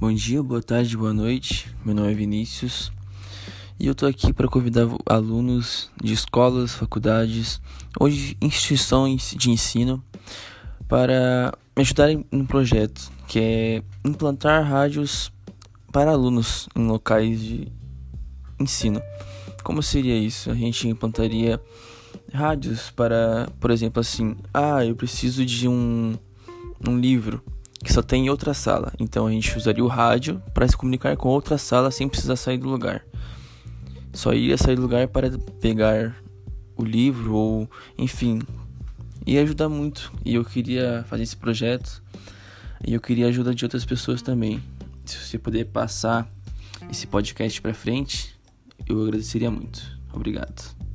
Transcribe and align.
Bom 0.00 0.12
dia, 0.12 0.40
boa 0.44 0.62
tarde, 0.62 0.96
boa 0.96 1.12
noite. 1.12 1.74
Meu 1.84 1.92
nome 1.92 2.12
é 2.12 2.14
Vinícius 2.14 2.92
e 3.80 3.88
eu 3.88 3.96
tô 3.96 4.06
aqui 4.06 4.32
para 4.32 4.46
convidar 4.46 4.86
alunos 5.04 5.90
de 6.00 6.12
escolas, 6.12 6.72
faculdades 6.72 7.60
ou 7.98 8.08
de 8.08 8.36
instituições 8.40 9.34
de 9.36 9.50
ensino 9.50 10.00
para 10.86 11.52
me 11.76 11.82
ajudarem 11.82 12.24
no 12.30 12.46
projeto 12.46 13.10
que 13.26 13.40
é 13.40 13.82
implantar 14.04 14.62
rádios 14.62 15.32
para 15.90 16.12
alunos 16.12 16.68
em 16.76 16.86
locais 16.86 17.40
de 17.40 17.72
ensino. 18.60 19.02
Como 19.64 19.82
seria 19.82 20.16
isso? 20.16 20.48
A 20.48 20.54
gente 20.54 20.86
implantaria 20.86 21.60
rádios 22.32 22.88
para, 22.92 23.50
por 23.58 23.72
exemplo, 23.72 23.98
assim, 23.98 24.36
ah, 24.54 24.84
eu 24.84 24.94
preciso 24.94 25.44
de 25.44 25.66
um, 25.66 26.16
um 26.88 26.96
livro 27.00 27.42
que 27.82 27.92
só 27.92 28.02
tem 28.02 28.26
em 28.26 28.30
outra 28.30 28.54
sala. 28.54 28.92
Então 28.98 29.26
a 29.26 29.30
gente 29.30 29.56
usaria 29.56 29.84
o 29.84 29.88
rádio 29.88 30.42
para 30.52 30.66
se 30.66 30.76
comunicar 30.76 31.16
com 31.16 31.28
outra 31.28 31.58
sala 31.58 31.90
sem 31.90 32.08
precisar 32.08 32.36
sair 32.36 32.58
do 32.58 32.68
lugar. 32.68 33.04
Só 34.12 34.32
iria 34.32 34.56
sair 34.56 34.76
do 34.76 34.82
lugar 34.82 35.08
para 35.08 35.30
pegar 35.60 36.16
o 36.76 36.84
livro 36.84 37.34
ou, 37.34 37.70
enfim, 37.96 38.40
ia 39.26 39.42
ajudar 39.42 39.68
muito. 39.68 40.12
E 40.24 40.34
eu 40.34 40.44
queria 40.44 41.04
fazer 41.08 41.22
esse 41.22 41.36
projeto 41.36 42.02
e 42.86 42.94
eu 42.94 43.00
queria 43.00 43.26
a 43.26 43.28
ajuda 43.28 43.54
de 43.54 43.64
outras 43.64 43.84
pessoas 43.84 44.22
também. 44.22 44.62
Se 45.04 45.16
você 45.16 45.38
puder 45.38 45.64
passar 45.66 46.30
esse 46.90 47.06
podcast 47.06 47.60
para 47.60 47.74
frente, 47.74 48.34
eu 48.86 49.02
agradeceria 49.02 49.50
muito. 49.50 49.98
Obrigado. 50.12 50.87